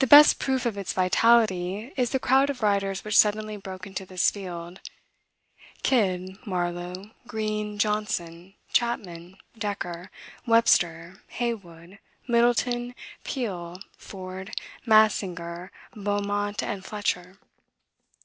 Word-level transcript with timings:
The 0.00 0.06
best 0.08 0.40
proof 0.40 0.66
of 0.66 0.76
its 0.76 0.92
vitality 0.92 1.92
is 1.96 2.10
the 2.10 2.18
crowd 2.18 2.50
of 2.50 2.60
writers 2.60 3.04
which 3.04 3.16
suddenly 3.16 3.56
broke 3.56 3.86
into 3.86 4.04
this 4.04 4.32
field; 4.32 4.80
Kyd, 5.84 6.44
Marlow, 6.44 7.12
Greene, 7.28 7.78
Jonson, 7.78 8.54
Chapman, 8.72 9.36
Dekker, 9.56 10.08
Webster, 10.44 11.22
Heywood, 11.28 12.00
Middleton, 12.26 12.96
Peele, 13.22 13.80
Ford, 13.96 14.56
Massinger, 14.84 15.70
Beaumont, 15.94 16.60
and 16.60 16.84
Fletcher. 16.84 17.38